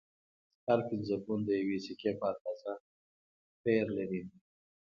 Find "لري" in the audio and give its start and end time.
3.97-4.21